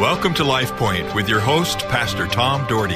Welcome 0.00 0.32
to 0.36 0.44
Life 0.44 0.74
Point 0.76 1.14
with 1.14 1.28
your 1.28 1.40
host, 1.40 1.80
Pastor 1.80 2.26
Tom 2.26 2.66
Dougherty. 2.66 2.94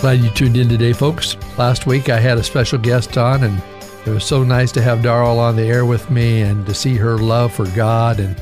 Glad 0.00 0.20
you 0.20 0.30
tuned 0.30 0.56
in 0.56 0.70
today, 0.70 0.94
folks. 0.94 1.36
Last 1.58 1.86
week 1.86 2.08
I 2.08 2.18
had 2.18 2.38
a 2.38 2.42
special 2.42 2.78
guest 2.78 3.18
on, 3.18 3.44
and 3.44 3.62
it 4.06 4.10
was 4.10 4.24
so 4.24 4.42
nice 4.42 4.72
to 4.72 4.80
have 4.80 5.02
Darrell 5.02 5.38
on 5.38 5.56
the 5.56 5.64
air 5.64 5.84
with 5.84 6.10
me 6.10 6.40
and 6.40 6.64
to 6.64 6.72
see 6.72 6.94
her 6.94 7.18
love 7.18 7.52
for 7.52 7.66
God 7.76 8.20
and 8.20 8.34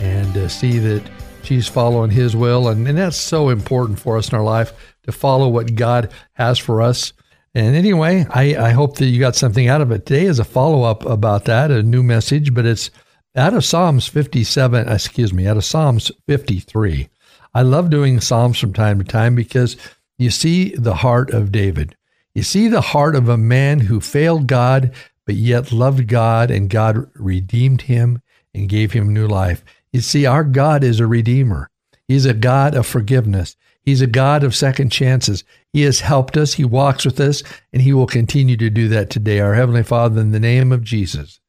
and 0.00 0.34
to 0.34 0.48
see 0.48 0.80
that 0.80 1.08
she's 1.44 1.68
following 1.68 2.10
His 2.10 2.34
will, 2.34 2.66
and, 2.66 2.88
and 2.88 2.98
that's 2.98 3.16
so 3.16 3.50
important 3.50 4.00
for 4.00 4.18
us 4.18 4.28
in 4.28 4.34
our 4.36 4.42
life 4.42 4.72
to 5.04 5.12
follow 5.12 5.46
what 5.46 5.76
God 5.76 6.10
has 6.32 6.58
for 6.58 6.82
us. 6.82 7.12
And 7.54 7.76
anyway, 7.76 8.26
I, 8.30 8.56
I 8.56 8.70
hope 8.70 8.96
that 8.96 9.06
you 9.06 9.20
got 9.20 9.36
something 9.36 9.68
out 9.68 9.80
of 9.80 9.92
it. 9.92 10.06
Today 10.06 10.24
is 10.26 10.40
a 10.40 10.44
follow 10.44 10.82
up 10.82 11.06
about 11.06 11.44
that, 11.44 11.70
a 11.70 11.84
new 11.84 12.02
message, 12.02 12.52
but 12.52 12.66
it's 12.66 12.90
out 13.36 13.54
of 13.54 13.64
Psalms 13.64 14.08
57, 14.08 14.88
uh, 14.88 14.92
excuse 14.92 15.32
me, 15.32 15.46
out 15.46 15.56
of 15.56 15.64
Psalms 15.64 16.10
53. 16.26 17.08
I 17.54 17.62
love 17.62 17.90
doing 17.90 18.20
Psalms 18.20 18.58
from 18.58 18.72
time 18.72 18.98
to 18.98 19.04
time 19.04 19.34
because 19.34 19.76
you 20.18 20.30
see 20.30 20.74
the 20.74 20.94
heart 20.94 21.30
of 21.30 21.52
David. 21.52 21.96
You 22.34 22.42
see 22.42 22.68
the 22.68 22.80
heart 22.80 23.14
of 23.14 23.28
a 23.28 23.36
man 23.36 23.80
who 23.80 24.00
failed 24.00 24.46
God, 24.46 24.92
but 25.26 25.34
yet 25.34 25.72
loved 25.72 26.08
God, 26.08 26.50
and 26.50 26.70
God 26.70 27.10
redeemed 27.14 27.82
him 27.82 28.22
and 28.54 28.68
gave 28.68 28.92
him 28.92 29.12
new 29.12 29.26
life. 29.26 29.64
You 29.92 30.00
see, 30.00 30.26
our 30.26 30.44
God 30.44 30.82
is 30.82 31.00
a 31.00 31.06
redeemer. 31.06 31.70
He's 32.08 32.26
a 32.26 32.34
God 32.34 32.74
of 32.74 32.86
forgiveness. 32.86 33.56
He's 33.82 34.00
a 34.00 34.06
God 34.06 34.42
of 34.44 34.54
second 34.54 34.90
chances. 34.90 35.44
He 35.72 35.82
has 35.82 36.00
helped 36.00 36.36
us. 36.36 36.54
He 36.54 36.64
walks 36.64 37.04
with 37.04 37.20
us, 37.20 37.42
and 37.72 37.82
He 37.82 37.92
will 37.92 38.06
continue 38.06 38.56
to 38.56 38.70
do 38.70 38.88
that 38.88 39.10
today. 39.10 39.40
Our 39.40 39.54
Heavenly 39.54 39.82
Father, 39.82 40.20
in 40.20 40.32
the 40.32 40.40
name 40.40 40.72
of 40.72 40.82
Jesus, 40.82 41.40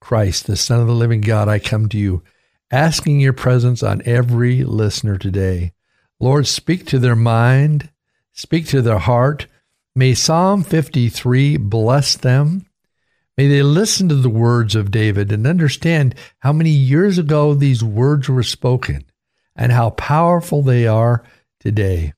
Christ, 0.00 0.46
the 0.46 0.56
Son 0.56 0.80
of 0.80 0.86
the 0.86 0.94
living 0.94 1.20
God, 1.20 1.48
I 1.48 1.58
come 1.58 1.88
to 1.90 1.98
you, 1.98 2.22
asking 2.70 3.20
your 3.20 3.32
presence 3.32 3.82
on 3.82 4.02
every 4.04 4.64
listener 4.64 5.18
today. 5.18 5.72
Lord, 6.18 6.46
speak 6.46 6.86
to 6.86 6.98
their 6.98 7.16
mind, 7.16 7.90
speak 8.32 8.66
to 8.68 8.82
their 8.82 8.98
heart. 8.98 9.46
May 9.94 10.14
Psalm 10.14 10.62
53 10.62 11.56
bless 11.56 12.16
them. 12.16 12.66
May 13.36 13.48
they 13.48 13.62
listen 13.62 14.08
to 14.08 14.14
the 14.16 14.28
words 14.28 14.74
of 14.74 14.90
David 14.90 15.32
and 15.32 15.46
understand 15.46 16.14
how 16.40 16.52
many 16.52 16.70
years 16.70 17.16
ago 17.16 17.54
these 17.54 17.82
words 17.82 18.28
were 18.28 18.42
spoken 18.42 19.04
and 19.56 19.72
how 19.72 19.90
powerful 19.90 20.62
they 20.62 20.86
are 20.86 21.22
today. 21.58 22.12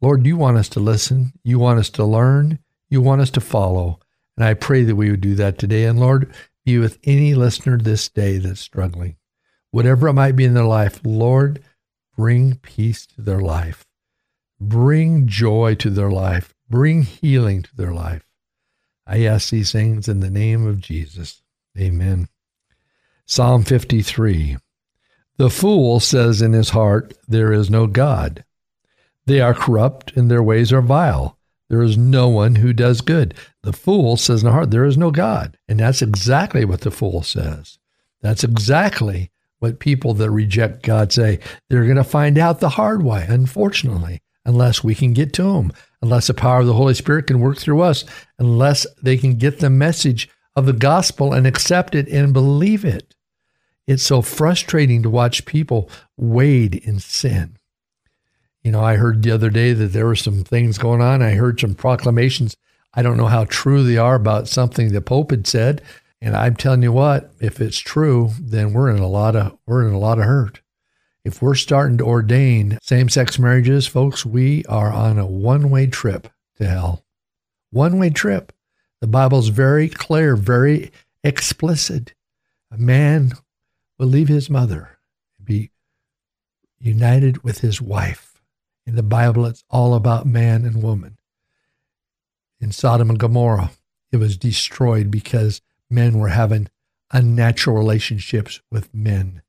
Lord, 0.00 0.26
you 0.26 0.36
want 0.36 0.58
us 0.58 0.68
to 0.70 0.80
listen. 0.80 1.32
You 1.42 1.58
want 1.58 1.78
us 1.78 1.88
to 1.90 2.04
learn. 2.04 2.58
You 2.90 3.00
want 3.00 3.22
us 3.22 3.30
to 3.30 3.40
follow. 3.40 4.00
And 4.36 4.44
I 4.44 4.54
pray 4.54 4.82
that 4.84 4.96
we 4.96 5.10
would 5.10 5.20
do 5.20 5.34
that 5.36 5.58
today. 5.58 5.84
And 5.84 5.98
Lord, 5.98 6.34
be 6.64 6.78
with 6.78 6.98
any 7.04 7.34
listener 7.34 7.78
this 7.78 8.08
day 8.08 8.38
that's 8.38 8.60
struggling. 8.60 9.16
Whatever 9.70 10.08
it 10.08 10.14
might 10.14 10.36
be 10.36 10.44
in 10.44 10.54
their 10.54 10.64
life, 10.64 11.00
Lord, 11.04 11.62
bring 12.16 12.56
peace 12.56 13.06
to 13.06 13.22
their 13.22 13.40
life. 13.40 13.84
Bring 14.60 15.26
joy 15.26 15.74
to 15.76 15.90
their 15.90 16.10
life. 16.10 16.54
Bring 16.70 17.02
healing 17.02 17.62
to 17.62 17.76
their 17.76 17.92
life. 17.92 18.24
I 19.06 19.24
ask 19.24 19.50
these 19.50 19.72
things 19.72 20.08
in 20.08 20.20
the 20.20 20.30
name 20.30 20.66
of 20.66 20.80
Jesus. 20.80 21.42
Amen. 21.78 22.28
Psalm 23.26 23.64
53. 23.64 24.56
The 25.36 25.50
fool 25.50 26.00
says 26.00 26.40
in 26.40 26.52
his 26.52 26.70
heart, 26.70 27.14
There 27.26 27.52
is 27.52 27.68
no 27.68 27.86
God. 27.86 28.44
They 29.26 29.40
are 29.40 29.54
corrupt 29.54 30.16
and 30.16 30.30
their 30.30 30.42
ways 30.42 30.72
are 30.72 30.82
vile. 30.82 31.38
There 31.74 31.82
is 31.82 31.98
no 31.98 32.28
one 32.28 32.54
who 32.54 32.72
does 32.72 33.00
good. 33.00 33.34
The 33.64 33.72
fool 33.72 34.16
says 34.16 34.42
in 34.42 34.46
the 34.46 34.52
heart, 34.52 34.70
There 34.70 34.84
is 34.84 34.96
no 34.96 35.10
God. 35.10 35.58
And 35.66 35.80
that's 35.80 36.02
exactly 36.02 36.64
what 36.64 36.82
the 36.82 36.92
fool 36.92 37.24
says. 37.24 37.80
That's 38.20 38.44
exactly 38.44 39.32
what 39.58 39.80
people 39.80 40.14
that 40.14 40.30
reject 40.30 40.84
God 40.84 41.12
say. 41.12 41.40
They're 41.68 41.82
going 41.82 41.96
to 41.96 42.04
find 42.04 42.38
out 42.38 42.60
the 42.60 42.68
hard 42.68 43.02
way, 43.02 43.26
unfortunately, 43.28 44.22
unless 44.44 44.84
we 44.84 44.94
can 44.94 45.14
get 45.14 45.32
to 45.32 45.42
them, 45.42 45.72
unless 46.00 46.28
the 46.28 46.34
power 46.34 46.60
of 46.60 46.68
the 46.68 46.74
Holy 46.74 46.94
Spirit 46.94 47.26
can 47.26 47.40
work 47.40 47.58
through 47.58 47.80
us, 47.80 48.04
unless 48.38 48.86
they 49.02 49.16
can 49.16 49.34
get 49.34 49.58
the 49.58 49.68
message 49.68 50.30
of 50.54 50.66
the 50.66 50.72
gospel 50.72 51.32
and 51.32 51.44
accept 51.44 51.96
it 51.96 52.06
and 52.06 52.32
believe 52.32 52.84
it. 52.84 53.16
It's 53.88 54.04
so 54.04 54.22
frustrating 54.22 55.02
to 55.02 55.10
watch 55.10 55.44
people 55.44 55.90
wade 56.16 56.76
in 56.76 57.00
sin. 57.00 57.58
You 58.64 58.72
know, 58.72 58.82
I 58.82 58.96
heard 58.96 59.22
the 59.22 59.30
other 59.30 59.50
day 59.50 59.74
that 59.74 59.92
there 59.92 60.06
were 60.06 60.16
some 60.16 60.42
things 60.42 60.78
going 60.78 61.02
on. 61.02 61.20
I 61.22 61.32
heard 61.32 61.60
some 61.60 61.74
proclamations. 61.74 62.56
I 62.94 63.02
don't 63.02 63.18
know 63.18 63.26
how 63.26 63.44
true 63.44 63.84
they 63.84 63.98
are 63.98 64.14
about 64.14 64.48
something 64.48 64.90
the 64.90 65.02
Pope 65.02 65.32
had 65.32 65.46
said. 65.46 65.82
And 66.22 66.34
I'm 66.34 66.56
telling 66.56 66.82
you 66.82 66.90
what, 66.90 67.30
if 67.40 67.60
it's 67.60 67.78
true, 67.78 68.30
then 68.40 68.72
we're 68.72 68.88
in 68.88 69.00
a 69.00 69.06
lot 69.06 69.36
of 69.36 69.58
we're 69.66 69.86
in 69.86 69.92
a 69.92 69.98
lot 69.98 70.18
of 70.18 70.24
hurt. 70.24 70.62
If 71.24 71.42
we're 71.42 71.54
starting 71.54 71.98
to 71.98 72.04
ordain 72.04 72.78
same-sex 72.82 73.38
marriages, 73.38 73.86
folks, 73.86 74.24
we 74.24 74.64
are 74.64 74.90
on 74.90 75.18
a 75.18 75.26
one-way 75.26 75.86
trip 75.86 76.28
to 76.56 76.66
hell. 76.66 77.04
One-way 77.70 78.10
trip. 78.10 78.52
The 79.00 79.06
Bible's 79.06 79.48
very 79.48 79.88
clear, 79.90 80.36
very 80.36 80.90
explicit. 81.22 82.14
A 82.70 82.78
man 82.78 83.32
will 83.98 84.06
leave 84.06 84.28
his 84.28 84.48
mother 84.48 84.98
and 85.38 85.46
be 85.46 85.70
united 86.78 87.42
with 87.42 87.60
his 87.60 87.80
wife 87.82 88.33
in 88.86 88.96
the 88.96 89.02
Bible, 89.02 89.46
it's 89.46 89.64
all 89.70 89.94
about 89.94 90.26
man 90.26 90.64
and 90.64 90.82
woman. 90.82 91.16
In 92.60 92.72
Sodom 92.72 93.10
and 93.10 93.18
Gomorrah, 93.18 93.70
it 94.12 94.18
was 94.18 94.36
destroyed 94.36 95.10
because 95.10 95.60
men 95.90 96.18
were 96.18 96.28
having 96.28 96.68
unnatural 97.10 97.76
relationships 97.76 98.60
with 98.70 98.94
men. 98.94 99.42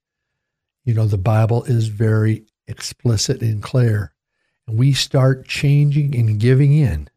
You 0.83 0.93
know, 0.93 1.05
the 1.05 1.17
Bible 1.17 1.63
is 1.63 1.87
very 1.87 2.45
explicit 2.67 3.41
and 3.41 3.61
clear. 3.61 4.13
And 4.67 4.77
we 4.77 4.93
start 4.93 5.47
changing 5.47 6.15
and 6.15 6.39
giving 6.39 6.73
in, 6.73 7.09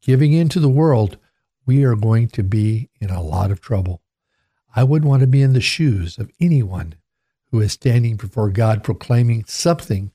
giving 0.00 0.32
in 0.32 0.48
to 0.50 0.60
the 0.60 0.68
world, 0.68 1.18
we 1.66 1.84
are 1.84 1.96
going 1.96 2.28
to 2.28 2.42
be 2.42 2.88
in 3.00 3.10
a 3.10 3.22
lot 3.22 3.50
of 3.50 3.60
trouble. 3.60 4.00
I 4.74 4.84
wouldn't 4.84 5.08
want 5.08 5.20
to 5.20 5.26
be 5.26 5.42
in 5.42 5.52
the 5.52 5.60
shoes 5.60 6.18
of 6.18 6.30
anyone 6.40 6.94
who 7.50 7.60
is 7.60 7.72
standing 7.72 8.16
before 8.16 8.50
God 8.50 8.82
proclaiming 8.82 9.44
something 9.46 10.10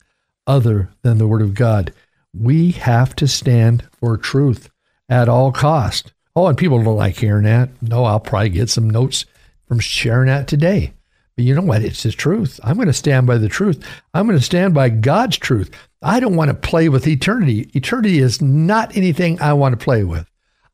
other 0.46 0.90
than 1.02 1.18
the 1.18 1.26
Word 1.26 1.42
of 1.42 1.54
God. 1.54 1.92
We 2.32 2.72
have 2.72 3.14
to 3.16 3.28
stand 3.28 3.86
for 3.92 4.16
truth 4.16 4.70
at 5.08 5.28
all 5.28 5.52
cost. 5.52 6.12
Oh, 6.36 6.46
and 6.46 6.58
people 6.58 6.82
don't 6.82 6.96
like 6.96 7.16
hearing 7.16 7.44
that. 7.44 7.70
No, 7.80 8.04
I'll 8.04 8.20
probably 8.20 8.48
get 8.48 8.70
some 8.70 8.90
notes 8.90 9.24
from 9.68 9.78
sharing 9.78 10.26
that 10.26 10.48
today. 10.48 10.92
But 11.36 11.44
you 11.44 11.54
know 11.54 11.62
what? 11.62 11.82
It's 11.82 12.02
the 12.02 12.12
truth. 12.12 12.60
I'm 12.62 12.76
going 12.76 12.86
to 12.86 12.92
stand 12.92 13.26
by 13.26 13.38
the 13.38 13.48
truth. 13.48 13.84
I'm 14.12 14.26
going 14.26 14.38
to 14.38 14.44
stand 14.44 14.74
by 14.74 14.88
God's 14.88 15.36
truth. 15.36 15.70
I 16.02 16.20
don't 16.20 16.36
want 16.36 16.48
to 16.48 16.54
play 16.54 16.88
with 16.88 17.06
eternity. 17.06 17.70
Eternity 17.74 18.18
is 18.18 18.40
not 18.40 18.96
anything 18.96 19.40
I 19.40 19.52
want 19.54 19.78
to 19.78 19.84
play 19.84 20.04
with. 20.04 20.28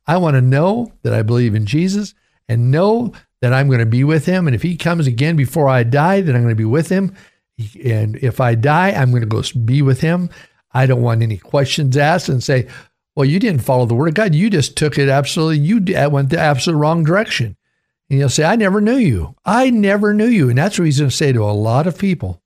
I 0.06 0.16
want 0.16 0.34
to 0.34 0.42
know 0.42 0.92
that 1.03 1.14
I 1.14 1.22
believe 1.22 1.54
in 1.54 1.66
Jesus 1.66 2.14
and 2.48 2.70
know 2.70 3.12
that 3.41 3.53
I'm 3.53 3.69
going 3.69 3.78
to 3.78 3.86
be 3.86 4.04
with 4.04 4.26
him. 4.26 4.47
And 4.47 4.54
if 4.54 4.62
he 4.62 4.76
comes 4.76 5.06
again 5.06 5.36
before 5.36 5.69
I 5.69 5.82
die, 5.82 6.20
then 6.20 6.34
I'm 6.34 6.42
going 6.42 6.53
to 6.53 6.56
be 6.56 6.64
with 6.64 6.88
him. 6.88 7.14
And 7.84 8.16
if 8.16 8.41
I 8.41 8.54
die, 8.54 8.91
I'm 8.91 9.10
going 9.10 9.22
to 9.22 9.26
go 9.26 9.43
be 9.65 9.82
with 9.82 10.00
him. 10.00 10.31
I 10.72 10.87
don't 10.87 11.03
want 11.03 11.22
any 11.22 11.37
questions 11.37 11.97
asked 11.97 12.28
and 12.28 12.43
say, 12.43 12.69
well, 13.16 13.25
you 13.25 13.38
didn't 13.38 13.62
follow 13.62 13.87
the 13.87 13.94
word 13.94 14.09
of 14.09 14.15
God. 14.15 14.34
You 14.34 14.50
just 14.50 14.76
took 14.76 14.98
it 14.98 15.09
absolutely, 15.09 15.59
you 15.59 15.82
went 16.10 16.31
the 16.31 16.38
absolute 16.38 16.76
wrong 16.76 17.04
direction. 17.04 17.56
And 18.09 18.19
you'll 18.19 18.28
say, 18.28 18.44
I 18.44 18.56
never 18.56 18.81
knew 18.81 18.97
you. 18.97 19.37
I 19.44 19.71
never 19.71 20.12
knew 20.15 20.26
you. 20.26 20.48
And 20.48 20.59
that's 20.59 20.78
what 20.78 20.87
he's 20.87 20.98
going 20.98 21.10
to 21.10 21.16
say 21.16 21.32
to 21.32 21.43
a 21.43 21.53
lot 21.53 21.87
of 21.87 21.98
people 21.98 22.43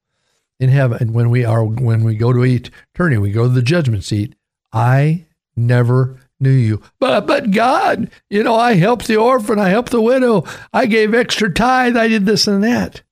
in 0.60 0.68
heaven 0.68 1.12
when 1.12 1.30
we 1.30 1.44
are 1.44 1.64
when 1.64 2.04
we 2.04 2.16
go 2.16 2.32
to 2.32 2.44
eternity, 2.44 3.18
we 3.18 3.32
go 3.32 3.44
to 3.44 3.48
the 3.48 3.62
judgment 3.62 4.04
seat. 4.04 4.34
I 4.72 5.26
never 5.56 6.18
knew 6.38 6.50
you. 6.50 6.82
But 7.00 7.26
but 7.26 7.50
God, 7.50 8.10
you 8.30 8.42
know, 8.42 8.54
I 8.54 8.74
helped 8.74 9.06
the 9.06 9.16
orphan, 9.16 9.58
I 9.58 9.70
helped 9.70 9.90
the 9.90 10.00
widow, 10.00 10.44
I 10.72 10.86
gave 10.86 11.14
extra 11.14 11.52
tithe, 11.52 11.96
I 11.96 12.08
did 12.08 12.26
this 12.26 12.46
and 12.46 12.62
that. 12.62 13.02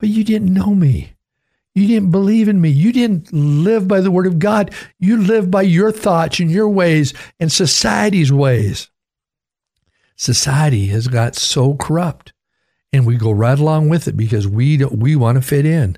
But 0.00 0.08
you 0.08 0.24
didn't 0.24 0.54
know 0.54 0.74
me. 0.74 1.12
You 1.78 1.86
didn't 1.86 2.10
believe 2.10 2.48
in 2.48 2.60
me. 2.60 2.70
You 2.70 2.92
didn't 2.92 3.32
live 3.32 3.86
by 3.86 4.00
the 4.00 4.10
word 4.10 4.26
of 4.26 4.40
God. 4.40 4.74
You 4.98 5.16
live 5.16 5.48
by 5.50 5.62
your 5.62 5.92
thoughts 5.92 6.40
and 6.40 6.50
your 6.50 6.68
ways 6.68 7.14
and 7.38 7.52
society's 7.52 8.32
ways. 8.32 8.90
Society 10.16 10.88
has 10.88 11.06
got 11.06 11.36
so 11.36 11.76
corrupt 11.76 12.32
and 12.92 13.06
we 13.06 13.16
go 13.16 13.30
right 13.30 13.58
along 13.58 13.88
with 13.88 14.08
it 14.08 14.16
because 14.16 14.48
we 14.48 14.84
we 14.84 15.14
want 15.14 15.36
to 15.36 15.42
fit 15.42 15.64
in. 15.64 15.96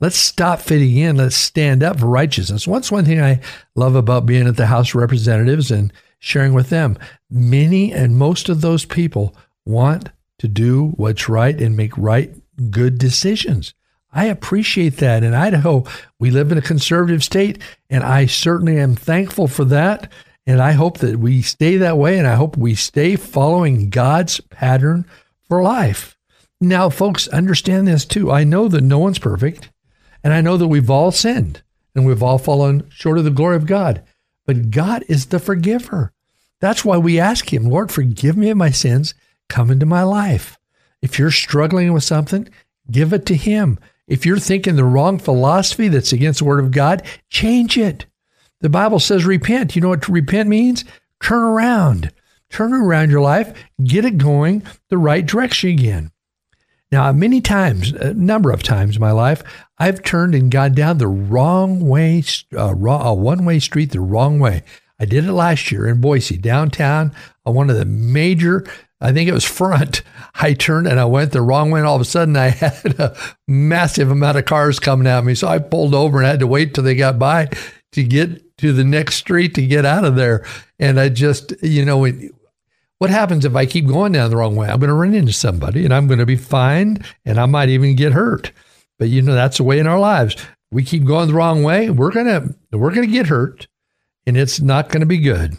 Let's 0.00 0.16
stop 0.16 0.60
fitting 0.60 0.96
in. 0.98 1.16
Let's 1.16 1.36
stand 1.36 1.82
up 1.82 2.00
for 2.00 2.06
righteousness. 2.06 2.66
What's 2.66 2.92
one 2.92 3.06
thing 3.06 3.22
I 3.22 3.40
love 3.74 3.94
about 3.94 4.26
being 4.26 4.46
at 4.46 4.56
the 4.56 4.66
House 4.66 4.90
of 4.90 4.96
Representatives 4.96 5.70
and 5.70 5.92
sharing 6.18 6.52
with 6.52 6.68
them? 6.68 6.98
Many 7.30 7.92
and 7.92 8.18
most 8.18 8.50
of 8.50 8.60
those 8.60 8.84
people 8.84 9.34
want 9.64 10.10
to 10.40 10.48
do 10.48 10.88
what's 10.96 11.28
right 11.28 11.58
and 11.58 11.76
make 11.76 11.96
right, 11.96 12.34
good 12.70 12.98
decisions. 12.98 13.72
I 14.12 14.26
appreciate 14.26 14.98
that. 14.98 15.24
In 15.24 15.34
Idaho, 15.34 15.84
we 16.18 16.30
live 16.30 16.52
in 16.52 16.58
a 16.58 16.62
conservative 16.62 17.24
state, 17.24 17.62
and 17.88 18.04
I 18.04 18.26
certainly 18.26 18.78
am 18.78 18.94
thankful 18.94 19.48
for 19.48 19.64
that. 19.66 20.12
And 20.46 20.60
I 20.60 20.72
hope 20.72 20.98
that 20.98 21.18
we 21.18 21.40
stay 21.40 21.76
that 21.78 21.98
way, 21.98 22.18
and 22.18 22.26
I 22.26 22.34
hope 22.34 22.56
we 22.56 22.74
stay 22.74 23.16
following 23.16 23.90
God's 23.90 24.40
pattern 24.40 25.06
for 25.48 25.62
life. 25.62 26.16
Now, 26.60 26.90
folks, 26.90 27.26
understand 27.28 27.88
this 27.88 28.04
too. 28.04 28.30
I 28.30 28.44
know 28.44 28.68
that 28.68 28.82
no 28.82 28.98
one's 28.98 29.18
perfect. 29.18 29.70
And 30.22 30.32
I 30.32 30.40
know 30.40 30.56
that 30.56 30.68
we've 30.68 30.90
all 30.90 31.10
sinned 31.10 31.62
and 31.94 32.06
we've 32.06 32.22
all 32.22 32.38
fallen 32.38 32.88
short 32.90 33.18
of 33.18 33.24
the 33.24 33.30
glory 33.30 33.56
of 33.56 33.66
God. 33.66 34.02
But 34.46 34.70
God 34.70 35.04
is 35.08 35.26
the 35.26 35.38
forgiver. 35.38 36.12
That's 36.60 36.84
why 36.84 36.98
we 36.98 37.18
ask 37.18 37.52
Him, 37.52 37.64
Lord, 37.64 37.90
forgive 37.90 38.36
me 38.36 38.50
of 38.50 38.56
my 38.56 38.70
sins. 38.70 39.14
Come 39.48 39.70
into 39.70 39.86
my 39.86 40.02
life. 40.04 40.58
If 41.00 41.18
you're 41.18 41.32
struggling 41.32 41.92
with 41.92 42.04
something, 42.04 42.48
give 42.90 43.12
it 43.12 43.26
to 43.26 43.34
Him. 43.34 43.78
If 44.08 44.26
you're 44.26 44.38
thinking 44.38 44.76
the 44.76 44.84
wrong 44.84 45.18
philosophy 45.18 45.88
that's 45.88 46.12
against 46.12 46.40
the 46.40 46.44
Word 46.44 46.62
of 46.62 46.70
God, 46.70 47.02
change 47.30 47.78
it. 47.78 48.06
The 48.60 48.68
Bible 48.68 49.00
says 49.00 49.24
repent. 49.24 49.74
You 49.74 49.82
know 49.82 49.88
what 49.88 50.08
repent 50.08 50.48
means? 50.48 50.84
Turn 51.20 51.42
around. 51.42 52.12
Turn 52.52 52.74
around 52.74 53.10
your 53.10 53.22
life, 53.22 53.54
get 53.82 54.04
it 54.04 54.18
going 54.18 54.62
the 54.90 54.98
right 54.98 55.24
direction 55.24 55.70
again. 55.70 56.12
Now, 56.92 57.10
many 57.10 57.40
times, 57.40 57.92
a 57.92 58.12
number 58.12 58.50
of 58.50 58.62
times 58.62 58.96
in 58.96 59.00
my 59.00 59.12
life, 59.12 59.42
I've 59.78 60.02
turned 60.02 60.34
and 60.34 60.50
gone 60.50 60.74
down 60.74 60.98
the 60.98 61.08
wrong 61.08 61.80
way, 61.88 62.22
uh, 62.54 62.74
a 62.76 63.14
one 63.14 63.46
way 63.46 63.58
street 63.58 63.92
the 63.92 64.00
wrong 64.00 64.38
way. 64.38 64.62
I 65.02 65.04
did 65.04 65.24
it 65.24 65.32
last 65.32 65.72
year 65.72 65.88
in 65.88 66.00
Boise, 66.00 66.38
downtown, 66.38 67.12
on 67.44 67.56
one 67.56 67.70
of 67.70 67.76
the 67.76 67.84
major, 67.84 68.64
I 69.00 69.12
think 69.12 69.28
it 69.28 69.34
was 69.34 69.44
front. 69.44 70.02
I 70.36 70.54
turned 70.54 70.86
and 70.86 71.00
I 71.00 71.04
went 71.06 71.32
the 71.32 71.42
wrong 71.42 71.72
way, 71.72 71.80
and 71.80 71.88
all 71.88 71.96
of 71.96 72.00
a 72.00 72.04
sudden 72.04 72.36
I 72.36 72.48
had 72.50 73.00
a 73.00 73.16
massive 73.48 74.12
amount 74.12 74.38
of 74.38 74.44
cars 74.44 74.78
coming 74.78 75.08
at 75.08 75.24
me. 75.24 75.34
So 75.34 75.48
I 75.48 75.58
pulled 75.58 75.92
over 75.92 76.18
and 76.18 76.26
I 76.26 76.30
had 76.30 76.38
to 76.38 76.46
wait 76.46 76.72
till 76.72 76.84
they 76.84 76.94
got 76.94 77.18
by 77.18 77.48
to 77.92 78.04
get 78.04 78.56
to 78.58 78.72
the 78.72 78.84
next 78.84 79.16
street 79.16 79.56
to 79.56 79.66
get 79.66 79.84
out 79.84 80.04
of 80.04 80.14
there. 80.14 80.46
And 80.78 81.00
I 81.00 81.08
just, 81.08 81.52
you 81.64 81.84
know, 81.84 82.08
what 82.98 83.10
happens 83.10 83.44
if 83.44 83.56
I 83.56 83.66
keep 83.66 83.88
going 83.88 84.12
down 84.12 84.30
the 84.30 84.36
wrong 84.36 84.54
way? 84.54 84.68
I'm 84.68 84.78
going 84.78 84.86
to 84.86 84.94
run 84.94 85.14
into 85.14 85.32
somebody 85.32 85.84
and 85.84 85.92
I'm 85.92 86.06
going 86.06 86.20
to 86.20 86.26
be 86.26 86.36
fined 86.36 87.04
and 87.24 87.40
I 87.40 87.46
might 87.46 87.70
even 87.70 87.96
get 87.96 88.12
hurt. 88.12 88.52
But 89.00 89.08
you 89.08 89.20
know, 89.20 89.34
that's 89.34 89.56
the 89.56 89.64
way 89.64 89.80
in 89.80 89.88
our 89.88 89.98
lives. 89.98 90.36
We 90.70 90.84
keep 90.84 91.04
going 91.04 91.26
the 91.26 91.34
wrong 91.34 91.64
way, 91.64 91.90
we're 91.90 92.12
going 92.12 92.26
to 92.26 92.78
we're 92.78 92.94
going 92.94 93.08
to 93.08 93.12
get 93.12 93.26
hurt 93.26 93.66
and 94.26 94.36
it's 94.36 94.60
not 94.60 94.88
going 94.88 95.00
to 95.00 95.06
be 95.06 95.18
good. 95.18 95.56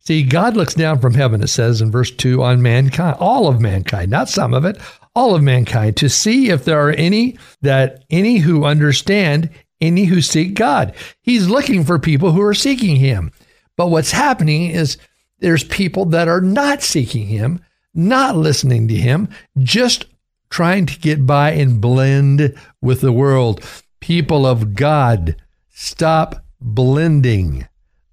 See, 0.00 0.22
God 0.22 0.56
looks 0.56 0.74
down 0.74 1.00
from 1.00 1.14
heaven, 1.14 1.42
it 1.42 1.48
says 1.48 1.80
in 1.80 1.90
verse 1.90 2.10
2, 2.10 2.42
on 2.42 2.62
mankind, 2.62 3.16
all 3.20 3.48
of 3.48 3.60
mankind, 3.60 4.10
not 4.10 4.28
some 4.28 4.54
of 4.54 4.64
it, 4.64 4.78
all 5.14 5.34
of 5.34 5.42
mankind, 5.42 5.96
to 5.98 6.08
see 6.08 6.50
if 6.50 6.64
there 6.64 6.80
are 6.80 6.92
any 6.92 7.36
that 7.60 8.04
any 8.08 8.38
who 8.38 8.64
understand, 8.64 9.50
any 9.80 10.04
who 10.04 10.22
seek 10.22 10.54
God. 10.54 10.94
He's 11.20 11.48
looking 11.48 11.84
for 11.84 11.98
people 11.98 12.32
who 12.32 12.42
are 12.42 12.54
seeking 12.54 12.96
him. 12.96 13.32
But 13.76 13.88
what's 13.88 14.12
happening 14.12 14.70
is 14.70 14.96
there's 15.40 15.64
people 15.64 16.04
that 16.06 16.28
are 16.28 16.40
not 16.40 16.82
seeking 16.82 17.26
him, 17.26 17.60
not 17.94 18.36
listening 18.36 18.88
to 18.88 18.94
him, 18.94 19.28
just 19.58 20.06
trying 20.50 20.86
to 20.86 20.98
get 20.98 21.26
by 21.26 21.50
and 21.50 21.80
blend 21.80 22.54
with 22.80 23.00
the 23.00 23.12
world. 23.12 23.62
People 24.00 24.46
of 24.46 24.74
God, 24.74 25.36
stop 25.68 26.44
blending. 26.60 27.68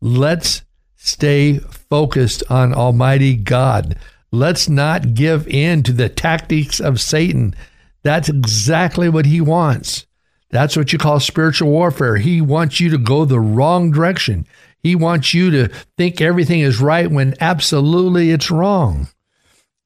Let's 0.06 0.62
stay 0.98 1.57
focused 1.57 2.44
on 2.48 2.75
Almighty 2.75 3.36
God. 3.36 3.98
Let's 4.31 4.69
not 4.69 5.16
give 5.16 5.48
in 5.48 5.81
to 5.81 5.92
the 5.92 6.10
tactics 6.10 6.80
of 6.80 7.02
Satan. 7.02 7.56
That's 8.04 8.30
exactly 8.30 9.10
what 9.10 9.25
he 9.25 9.42
wants. 9.42 10.06
That's 10.52 10.78
what 10.78 10.94
you 10.94 11.00
call 11.00 11.19
spiritual 11.19 11.72
warfare. 11.72 12.18
He 12.18 12.40
wants 12.40 12.80
you 12.80 12.92
to 12.92 13.00
go 13.00 13.25
the 13.25 13.40
wrong 13.40 13.90
direction. 13.90 14.46
He 14.78 14.96
wants 14.96 15.34
you 15.34 15.50
to 15.50 15.69
think 15.98 16.22
everything 16.22 16.60
is 16.60 16.80
right 16.80 17.10
when 17.10 17.34
absolutely 17.40 18.30
it's 18.30 18.52
wrong. 18.52 19.07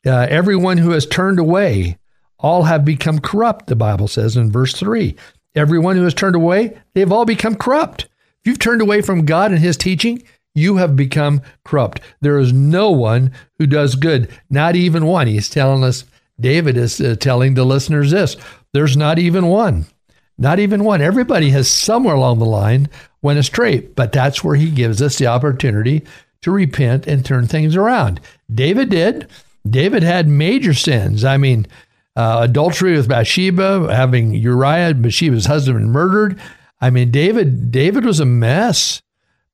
Uh, 0.05 0.27
everyone 0.29 0.79
who 0.79 0.89
has 0.89 1.05
turned 1.05 1.39
away, 1.39 1.97
all 2.37 2.63
have 2.63 2.83
become 2.83 3.19
corrupt, 3.19 3.67
the 3.67 3.75
Bible 3.77 4.09
says 4.09 4.35
in 4.35 4.51
verse 4.51 4.73
3. 4.73 5.15
Everyone 5.55 5.95
who 5.95 6.03
has 6.03 6.13
turned 6.13 6.35
away, 6.35 6.77
they've 6.93 7.09
all 7.09 7.23
become 7.23 7.55
corrupt. 7.55 8.09
If 8.41 8.47
you've 8.49 8.59
turned 8.59 8.81
away 8.81 9.01
from 9.01 9.25
God 9.25 9.51
and 9.51 9.59
his 9.59 9.77
teaching, 9.77 10.23
you 10.55 10.77
have 10.77 10.95
become 10.95 11.41
corrupt. 11.63 12.01
There 12.21 12.37
is 12.39 12.51
no 12.51 12.91
one 12.91 13.31
who 13.57 13.67
does 13.67 13.95
good, 13.95 14.29
not 14.49 14.75
even 14.75 15.05
one. 15.05 15.27
He's 15.27 15.49
telling 15.49 15.83
us, 15.83 16.05
David 16.39 16.77
is 16.77 17.01
uh, 17.01 17.15
telling 17.19 17.53
the 17.53 17.65
listeners 17.65 18.11
this 18.11 18.37
there's 18.73 18.95
not 18.95 19.19
even 19.19 19.47
one. 19.47 19.85
Not 20.37 20.59
even 20.59 20.85
one. 20.85 21.01
Everybody 21.01 21.49
has 21.49 21.69
somewhere 21.69 22.15
along 22.15 22.39
the 22.39 22.45
line 22.45 22.87
went 23.21 23.39
astray. 23.39 23.79
But 23.81 24.11
that's 24.11 24.43
where 24.43 24.55
he 24.55 24.71
gives 24.71 25.01
us 25.01 25.17
the 25.17 25.27
opportunity 25.27 26.05
to 26.41 26.51
repent 26.51 27.07
and 27.07 27.25
turn 27.25 27.47
things 27.47 27.75
around. 27.75 28.21
David 28.53 28.89
did. 28.89 29.27
David 29.69 30.03
had 30.03 30.27
major 30.27 30.73
sins. 30.73 31.25
I 31.25 31.35
mean, 31.35 31.67
uh, 32.15 32.39
adultery 32.43 32.95
with 32.95 33.09
Bathsheba, 33.09 33.93
having 33.93 34.33
Uriah, 34.33 34.93
Bathsheba's 34.93 35.45
husband, 35.45 35.91
murdered. 35.91 36.39
I 36.81 36.89
mean, 36.89 37.11
David. 37.11 37.71
David 37.71 38.05
was 38.05 38.19
a 38.19 38.25
mess, 38.25 39.01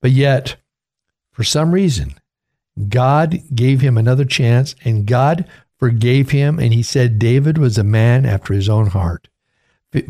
but 0.02 0.12
yet, 0.12 0.58
for 1.32 1.44
some 1.44 1.72
reason, 1.72 2.16
God 2.90 3.42
gave 3.54 3.82
him 3.82 3.98
another 3.98 4.26
chance, 4.26 4.76
and 4.84 5.06
God 5.08 5.46
forgave 5.78 6.32
him, 6.32 6.60
and 6.60 6.74
He 6.74 6.84
said 6.84 7.20
David 7.20 7.58
was 7.58 7.78
a 7.78 7.84
man 7.84 8.26
after 8.26 8.54
His 8.54 8.70
own 8.70 8.88
heart. 8.88 9.28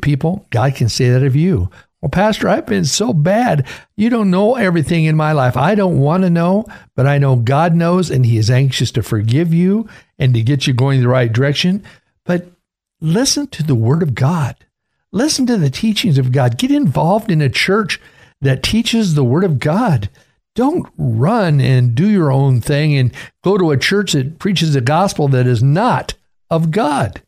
People, 0.01 0.45
God 0.49 0.75
can 0.75 0.89
say 0.89 1.09
that 1.09 1.23
of 1.23 1.35
you. 1.35 1.69
Well, 2.01 2.09
Pastor, 2.09 2.49
I've 2.49 2.65
been 2.65 2.85
so 2.85 3.13
bad. 3.13 3.67
You 3.95 4.09
don't 4.09 4.31
know 4.31 4.55
everything 4.55 5.05
in 5.05 5.15
my 5.15 5.31
life. 5.31 5.55
I 5.57 5.75
don't 5.75 5.99
want 5.99 6.23
to 6.23 6.29
know, 6.29 6.65
but 6.95 7.07
I 7.07 7.17
know 7.17 7.35
God 7.35 7.75
knows, 7.75 8.09
and 8.09 8.25
He 8.25 8.37
is 8.37 8.49
anxious 8.49 8.91
to 8.91 9.03
forgive 9.03 9.53
you 9.53 9.87
and 10.17 10.33
to 10.33 10.41
get 10.41 10.67
you 10.67 10.73
going 10.73 11.01
the 11.01 11.07
right 11.07 11.31
direction. 11.31 11.83
But 12.23 12.47
listen 12.99 13.47
to 13.47 13.63
the 13.63 13.75
Word 13.75 14.01
of 14.01 14.15
God. 14.15 14.55
Listen 15.15 15.45
to 15.45 15.55
the 15.55 15.69
teachings 15.69 16.17
of 16.17 16.33
God. 16.33 16.57
Get 16.57 16.71
involved 16.71 17.31
in 17.31 17.41
a 17.41 17.47
church 17.47 18.01
that 18.41 18.61
teaches 18.61 19.15
the 19.15 19.23
Word 19.23 19.45
of 19.45 19.59
God. 19.59 20.09
Don't 20.55 20.91
run 20.97 21.61
and 21.61 21.95
do 21.95 22.09
your 22.09 22.33
own 22.33 22.59
thing 22.59 22.97
and 22.97 23.13
go 23.41 23.57
to 23.57 23.71
a 23.71 23.77
church 23.77 24.11
that 24.11 24.39
preaches 24.39 24.75
a 24.75 24.81
gospel 24.81 25.29
that 25.29 25.47
is 25.47 25.63
not 25.63 26.15
of 26.49 26.69
God. 26.69 27.21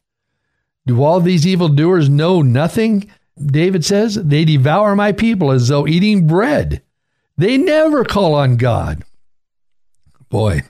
Do 0.86 1.01
all 1.01 1.22
these 1.22 1.48
evildoers 1.48 2.10
know 2.10 2.42
nothing? 2.42 3.10
David 3.42 3.86
says, 3.86 4.16
they 4.16 4.44
devour 4.44 4.94
my 4.94 5.13
people 5.13 5.51
as 5.51 5.69
though 5.69 5.88
eating 5.88 6.28
bread. 6.28 6.81
They 7.38 7.57
never 7.57 8.04
call 8.04 8.36
on 8.36 8.57
God. 8.57 9.01
Boy, 10.28 10.63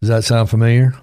does 0.00 0.08
that 0.08 0.22
sound 0.22 0.50
familiar? 0.50 0.94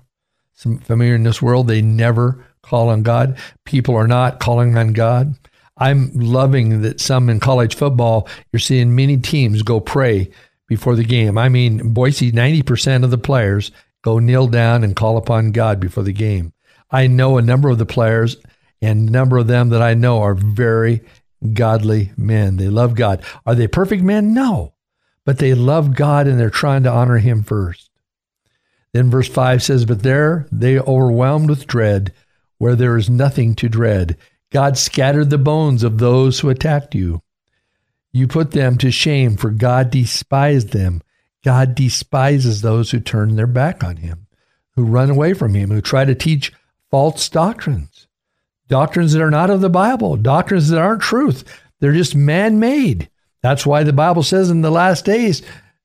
Some 0.53 0.77
familiar 0.77 1.15
in 1.15 1.23
this 1.23 1.41
world? 1.41 1.67
They 1.67 1.81
never 1.81 2.45
call 2.65 2.89
on 2.89 3.03
God. 3.03 3.37
People 3.65 3.95
are 3.95 4.07
not 4.07 4.39
calling 4.39 4.77
on 4.77 4.93
God. 4.93 5.35
I'm 5.77 6.11
loving 6.13 6.81
that 6.81 7.01
some 7.01 7.29
in 7.29 7.39
college 7.39 7.75
football, 7.75 8.27
you're 8.51 8.59
seeing 8.59 8.95
many 8.95 9.17
teams 9.17 9.61
go 9.61 9.79
pray 9.79 10.31
before 10.67 10.95
the 10.95 11.03
game. 11.03 11.37
I 11.37 11.49
mean, 11.49 11.93
Boise, 11.93 12.31
90% 12.31 13.03
of 13.03 13.11
the 13.11 13.17
players 13.17 13.71
go 14.03 14.19
kneel 14.19 14.47
down 14.47 14.83
and 14.83 14.95
call 14.95 15.17
upon 15.17 15.51
God 15.51 15.79
before 15.79 16.03
the 16.03 16.13
game. 16.13 16.53
I 16.89 17.07
know 17.07 17.37
a 17.37 17.41
number 17.41 17.69
of 17.69 17.77
the 17.77 17.85
players 17.85 18.37
and 18.81 19.09
a 19.09 19.11
number 19.11 19.37
of 19.37 19.47
them 19.47 19.69
that 19.69 19.81
I 19.81 19.95
know 19.95 20.21
are 20.21 20.35
very 20.35 21.01
godly 21.53 22.11
men. 22.15 22.57
They 22.57 22.69
love 22.69 22.95
God. 22.95 23.23
Are 23.45 23.55
they 23.55 23.67
perfect 23.67 24.03
men? 24.03 24.33
No. 24.33 24.73
But 25.25 25.39
they 25.39 25.53
love 25.55 25.95
God 25.95 26.27
and 26.27 26.39
they're 26.39 26.49
trying 26.49 26.83
to 26.83 26.91
honor 26.91 27.17
him 27.17 27.43
first. 27.43 27.89
Then 28.93 29.09
verse 29.09 29.27
5 29.27 29.61
says, 29.61 29.85
But 29.85 30.03
there 30.03 30.47
they 30.51 30.79
overwhelmed 30.79 31.49
with 31.49 31.67
dread, 31.67 32.13
where 32.57 32.75
there 32.75 32.97
is 32.97 33.09
nothing 33.09 33.55
to 33.55 33.69
dread. 33.69 34.17
God 34.51 34.77
scattered 34.77 35.29
the 35.29 35.37
bones 35.37 35.83
of 35.83 35.97
those 35.97 36.39
who 36.39 36.49
attacked 36.49 36.95
you. 36.95 37.21
You 38.11 38.27
put 38.27 38.51
them 38.51 38.77
to 38.77 38.91
shame, 38.91 39.35
for 39.35 39.49
God 39.49 39.89
despised 39.89 40.69
them. 40.69 41.01
God 41.43 41.75
despises 41.75 42.61
those 42.61 42.91
who 42.91 42.99
turn 42.99 43.35
their 43.35 43.47
back 43.47 43.83
on 43.83 43.97
him, 43.97 44.27
who 44.75 44.85
run 44.85 45.09
away 45.09 45.33
from 45.33 45.53
him, 45.53 45.69
who 45.69 45.81
try 45.81 46.05
to 46.05 46.15
teach 46.15 46.53
false 46.89 47.27
doctrines 47.29 48.05
doctrines 48.67 49.13
that 49.13 49.21
are 49.21 49.31
not 49.31 49.49
of 49.49 49.61
the 49.61 49.69
Bible, 49.69 50.15
doctrines 50.15 50.69
that 50.69 50.81
aren't 50.81 51.01
truth. 51.01 51.43
They're 51.79 51.93
just 51.93 52.15
man 52.15 52.59
made. 52.59 53.09
That's 53.41 53.65
why 53.65 53.83
the 53.83 53.93
Bible 53.93 54.23
says 54.23 54.49
in 54.49 54.61
the 54.61 54.71
last 54.71 55.05
days, 55.05 55.41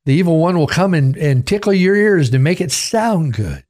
the 0.07 0.15
evil 0.15 0.39
one 0.39 0.59
will 0.59 0.67
come 0.67 0.95
and, 0.95 1.17
and 1.17 1.47
tickle 1.47 1.73
your 1.73 1.95
ears 1.95 2.31
to 2.31 2.39
make 2.39 2.61
it 2.61 2.73
sound 2.73 3.35
good. 3.35 3.65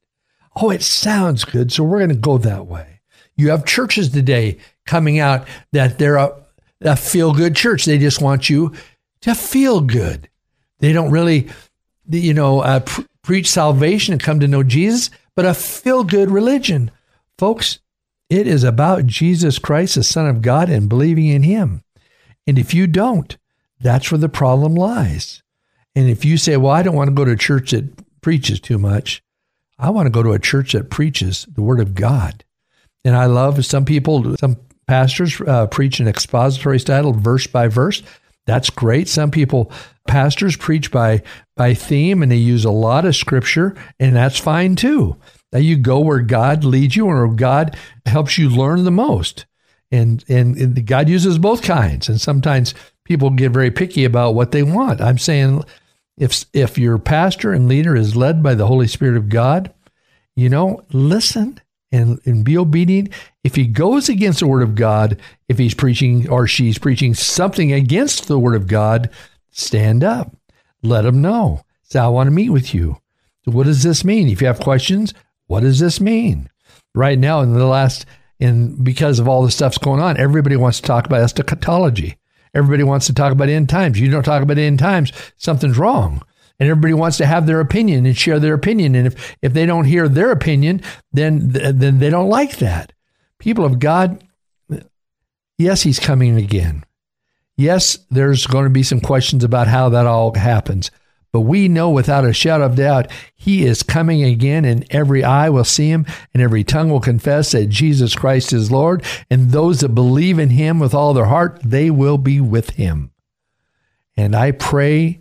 Oh, 0.55 0.69
it 0.69 0.81
sounds 0.81 1.43
good, 1.43 1.71
so 1.71 1.83
we're 1.83 1.99
going 1.99 2.09
to 2.09 2.15
go 2.15 2.37
that 2.37 2.67
way. 2.67 2.90
You 3.35 3.49
have 3.49 3.65
churches 3.65 4.09
today 4.09 4.57
coming 4.85 5.19
out 5.19 5.47
that 5.71 5.97
they're 5.97 6.17
a, 6.17 6.33
a 6.81 6.95
feel 6.95 7.33
good 7.33 7.55
church. 7.55 7.85
They 7.85 7.97
just 7.97 8.21
want 8.21 8.49
you 8.49 8.73
to 9.21 9.35
feel 9.35 9.81
good. 9.81 10.29
They 10.79 10.93
don't 10.93 11.11
really, 11.11 11.49
you 12.09 12.33
know, 12.33 12.61
uh, 12.61 12.81
pr- 12.81 13.01
preach 13.21 13.49
salvation 13.49 14.13
and 14.13 14.21
come 14.21 14.39
to 14.39 14.47
know 14.47 14.63
Jesus, 14.63 15.09
but 15.35 15.45
a 15.45 15.53
feel 15.53 16.03
good 16.03 16.31
religion. 16.31 16.91
Folks, 17.37 17.79
it 18.29 18.47
is 18.47 18.63
about 18.63 19.07
Jesus 19.07 19.59
Christ, 19.59 19.95
the 19.95 20.03
Son 20.03 20.27
of 20.27 20.41
God, 20.41 20.69
and 20.69 20.89
believing 20.89 21.27
in 21.27 21.43
Him. 21.43 21.83
And 22.47 22.57
if 22.57 22.73
you 22.73 22.87
don't, 22.87 23.37
that's 23.79 24.11
where 24.11 24.19
the 24.19 24.29
problem 24.29 24.75
lies. 24.75 25.43
And 25.95 26.09
if 26.09 26.23
you 26.23 26.37
say, 26.37 26.57
well, 26.57 26.71
I 26.71 26.83
don't 26.83 26.95
want 26.95 27.09
to 27.09 27.15
go 27.15 27.25
to 27.25 27.31
a 27.31 27.37
church 27.37 27.71
that 27.71 28.21
preaches 28.21 28.59
too 28.59 28.77
much, 28.77 29.21
I 29.77 29.89
want 29.89 30.05
to 30.05 30.11
go 30.11 30.23
to 30.23 30.31
a 30.31 30.39
church 30.39 30.73
that 30.73 30.89
preaches 30.89 31.45
the 31.53 31.61
Word 31.61 31.79
of 31.79 31.95
God. 31.95 32.43
And 33.03 33.15
I 33.15 33.25
love 33.25 33.65
some 33.65 33.85
people, 33.85 34.37
some 34.37 34.57
pastors 34.87 35.39
uh, 35.41 35.67
preach 35.67 35.99
an 35.99 36.07
expository 36.07 36.79
style, 36.79 37.11
verse 37.13 37.47
by 37.47 37.67
verse. 37.67 38.03
That's 38.45 38.69
great. 38.69 39.07
Some 39.07 39.31
people, 39.31 39.71
pastors 40.07 40.55
preach 40.55 40.91
by 40.91 41.23
by 41.55 41.73
theme, 41.73 42.23
and 42.23 42.31
they 42.31 42.37
use 42.37 42.65
a 42.65 42.71
lot 42.71 43.05
of 43.05 43.15
scripture, 43.15 43.75
and 43.99 44.15
that's 44.15 44.39
fine 44.39 44.75
too. 44.75 45.15
Now 45.53 45.59
you 45.59 45.77
go 45.77 45.99
where 45.99 46.21
God 46.21 46.63
leads 46.63 46.95
you, 46.95 47.05
or 47.05 47.27
God 47.27 47.77
helps 48.05 48.37
you 48.37 48.49
learn 48.49 48.83
the 48.83 48.91
most, 48.91 49.45
and 49.91 50.23
and, 50.27 50.57
and 50.57 50.85
God 50.85 51.07
uses 51.07 51.37
both 51.37 51.61
kinds. 51.61 52.09
And 52.09 52.19
sometimes 52.19 52.73
people 53.05 53.29
get 53.29 53.51
very 53.51 53.71
picky 53.71 54.05
about 54.05 54.35
what 54.35 54.51
they 54.51 54.63
want. 54.63 55.01
I'm 55.01 55.17
saying, 55.17 55.63
if 56.17 56.45
if 56.53 56.77
your 56.77 56.97
pastor 56.97 57.53
and 57.53 57.67
leader 57.67 57.95
is 57.95 58.15
led 58.15 58.41
by 58.41 58.55
the 58.55 58.67
Holy 58.67 58.87
Spirit 58.87 59.17
of 59.17 59.29
God, 59.29 59.71
you 60.35 60.49
know, 60.49 60.83
listen 60.91 61.59
and, 61.91 62.19
and 62.25 62.45
be 62.45 62.57
obedient. 62.57 63.09
If 63.43 63.55
he 63.55 63.65
goes 63.65 64.09
against 64.09 64.39
the 64.39 64.47
word 64.47 64.63
of 64.63 64.75
God, 64.75 65.19
if 65.49 65.57
he's 65.57 65.73
preaching 65.73 66.29
or 66.29 66.47
she's 66.47 66.77
preaching 66.77 67.13
something 67.13 67.73
against 67.73 68.27
the 68.27 68.39
word 68.39 68.55
of 68.55 68.67
God, 68.67 69.09
stand 69.51 70.03
up. 70.03 70.35
Let 70.81 71.05
him 71.05 71.21
know. 71.21 71.63
Say, 71.83 71.99
I 71.99 72.07
want 72.07 72.27
to 72.27 72.31
meet 72.31 72.49
with 72.49 72.73
you. 72.73 72.97
So 73.45 73.51
what 73.51 73.65
does 73.65 73.83
this 73.83 74.05
mean? 74.05 74.29
If 74.29 74.41
you 74.41 74.47
have 74.47 74.59
questions, 74.59 75.13
what 75.47 75.61
does 75.61 75.79
this 75.79 75.99
mean? 75.99 76.49
Right 76.93 77.19
now, 77.19 77.41
in 77.41 77.53
the 77.53 77.65
last, 77.65 78.05
in 78.39 78.81
because 78.83 79.19
of 79.19 79.27
all 79.27 79.43
the 79.43 79.51
stuff's 79.51 79.77
going 79.77 80.01
on, 80.01 80.17
everybody 80.17 80.55
wants 80.55 80.79
to 80.79 80.87
talk 80.87 81.05
about 81.05 81.21
eschatology. 81.21 82.17
Everybody 82.53 82.83
wants 82.83 83.05
to 83.07 83.13
talk 83.13 83.31
about 83.31 83.49
end 83.49 83.69
times. 83.69 83.99
You 83.99 84.11
don't 84.11 84.23
talk 84.23 84.43
about 84.43 84.57
end 84.57 84.79
times, 84.79 85.11
something's 85.37 85.77
wrong 85.77 86.21
and 86.61 86.69
everybody 86.69 86.93
wants 86.93 87.17
to 87.17 87.25
have 87.25 87.47
their 87.47 87.59
opinion 87.59 88.05
and 88.05 88.15
share 88.15 88.39
their 88.39 88.53
opinion. 88.53 88.93
And 88.93 89.07
if, 89.07 89.35
if 89.41 89.51
they 89.51 89.65
don't 89.65 89.85
hear 89.85 90.07
their 90.07 90.29
opinion, 90.29 90.83
then, 91.11 91.49
then 91.49 91.97
they 91.97 92.11
don't 92.11 92.29
like 92.29 92.57
that. 92.57 92.93
People 93.39 93.65
of 93.65 93.79
God, 93.79 94.23
yes, 95.57 95.81
he's 95.81 95.99
coming 95.99 96.37
again. 96.37 96.85
Yes, 97.57 97.97
there's 98.11 98.45
going 98.45 98.65
to 98.65 98.69
be 98.69 98.83
some 98.83 99.01
questions 99.01 99.43
about 99.43 99.69
how 99.69 99.89
that 99.89 100.05
all 100.05 100.35
happens. 100.35 100.91
But 101.33 101.41
we 101.41 101.67
know 101.67 101.89
without 101.89 102.25
a 102.25 102.31
shadow 102.31 102.65
of 102.65 102.75
doubt, 102.75 103.09
he 103.33 103.65
is 103.65 103.81
coming 103.81 104.23
again, 104.23 104.63
and 104.63 104.85
every 104.91 105.23
eye 105.23 105.49
will 105.49 105.63
see 105.63 105.89
him, 105.89 106.05
and 106.31 106.43
every 106.43 106.63
tongue 106.63 106.91
will 106.91 106.99
confess 106.99 107.53
that 107.53 107.69
Jesus 107.69 108.13
Christ 108.13 108.53
is 108.53 108.69
Lord. 108.69 109.03
And 109.31 109.49
those 109.49 109.79
that 109.79 109.95
believe 109.95 110.37
in 110.37 110.51
him 110.51 110.77
with 110.77 110.93
all 110.93 111.15
their 111.15 111.25
heart, 111.25 111.59
they 111.63 111.89
will 111.89 112.19
be 112.19 112.39
with 112.39 112.71
him. 112.71 113.09
And 114.15 114.35
I 114.35 114.51
pray 114.51 115.20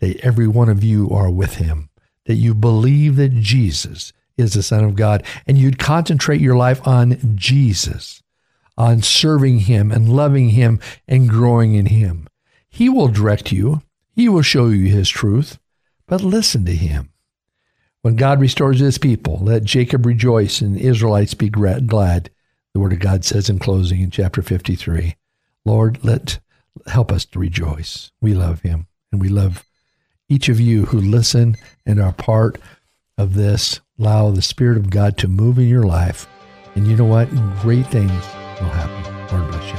that 0.00 0.20
every 0.24 0.48
one 0.48 0.68
of 0.68 0.82
you 0.82 1.08
are 1.10 1.30
with 1.30 1.56
him, 1.56 1.88
that 2.26 2.34
you 2.34 2.54
believe 2.54 3.16
that 3.16 3.34
Jesus 3.34 4.12
is 4.36 4.54
the 4.54 4.62
Son 4.62 4.84
of 4.84 4.96
God, 4.96 5.22
and 5.46 5.56
you'd 5.56 5.78
concentrate 5.78 6.40
your 6.40 6.56
life 6.56 6.86
on 6.86 7.18
Jesus, 7.36 8.22
on 8.76 9.02
serving 9.02 9.60
him 9.60 9.90
and 9.92 10.08
loving 10.08 10.50
him 10.50 10.80
and 11.06 11.28
growing 11.28 11.74
in 11.74 11.86
him. 11.86 12.26
He 12.68 12.88
will 12.88 13.08
direct 13.08 13.52
you, 13.52 13.82
he 14.12 14.28
will 14.28 14.42
show 14.42 14.68
you 14.68 14.86
his 14.86 15.08
truth, 15.08 15.58
but 16.06 16.22
listen 16.22 16.64
to 16.64 16.74
him. 16.74 17.10
When 18.02 18.16
God 18.16 18.40
restores 18.40 18.80
his 18.80 18.96
people, 18.96 19.38
let 19.42 19.64
Jacob 19.64 20.06
rejoice 20.06 20.60
and 20.60 20.76
the 20.76 20.86
Israelites 20.86 21.34
be 21.34 21.50
glad. 21.50 22.30
The 22.72 22.80
word 22.80 22.94
of 22.94 22.98
God 22.98 23.24
says 23.24 23.50
in 23.50 23.58
closing 23.58 24.00
in 24.00 24.10
chapter 24.10 24.40
53. 24.40 25.16
Lord, 25.66 25.98
let 26.02 26.38
help 26.86 27.12
us 27.12 27.26
to 27.26 27.38
rejoice. 27.38 28.10
We 28.22 28.32
love 28.32 28.62
him 28.62 28.86
and 29.12 29.20
we 29.20 29.28
love 29.28 29.66
each 30.30 30.48
of 30.48 30.58
you 30.58 30.86
who 30.86 30.98
listen 30.98 31.56
and 31.84 32.00
are 32.00 32.12
part 32.12 32.58
of 33.18 33.34
this. 33.34 33.80
Allow 33.98 34.30
the 34.30 34.40
Spirit 34.40 34.78
of 34.78 34.88
God 34.88 35.18
to 35.18 35.28
move 35.28 35.58
in 35.58 35.68
your 35.68 35.82
life. 35.82 36.26
And 36.74 36.86
you 36.86 36.96
know 36.96 37.04
what? 37.04 37.28
Great 37.60 37.86
things 37.88 38.10
will 38.10 38.70
happen. 38.70 39.36
Lord 39.36 39.50
bless 39.50 39.68
you. 39.70 39.76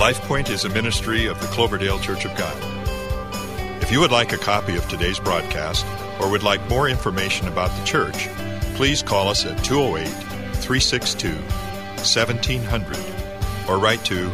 LifePoint 0.00 0.50
is 0.50 0.64
a 0.64 0.68
ministry 0.68 1.26
of 1.26 1.40
the 1.40 1.46
Cloverdale 1.48 1.98
Church 1.98 2.26
of 2.26 2.36
God. 2.36 2.54
If 3.82 3.90
you 3.90 4.00
would 4.00 4.12
like 4.12 4.32
a 4.32 4.38
copy 4.38 4.76
of 4.76 4.86
today's 4.88 5.18
broadcast 5.18 5.86
or 6.20 6.30
would 6.30 6.42
like 6.42 6.68
more 6.68 6.88
information 6.88 7.48
about 7.48 7.70
the 7.78 7.84
church, 7.84 8.28
please 8.74 9.02
call 9.02 9.28
us 9.28 9.46
at 9.46 9.64
208 9.64 10.06
362 10.62 11.32
1700 11.32 12.98
or 13.68 13.78
write 13.78 14.04
to 14.04 14.30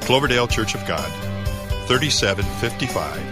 Cloverdale 0.00 0.48
Church 0.48 0.74
of 0.74 0.86
God, 0.86 1.10
3755 1.86 3.31